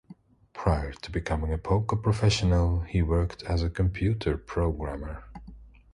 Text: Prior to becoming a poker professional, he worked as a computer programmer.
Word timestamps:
Prior 0.53 0.93
to 0.93 1.11
becoming 1.11 1.53
a 1.53 1.59
poker 1.59 1.95
professional, 1.95 2.79
he 2.79 3.03
worked 3.03 3.43
as 3.43 3.61
a 3.61 3.69
computer 3.69 4.35
programmer. 4.35 5.25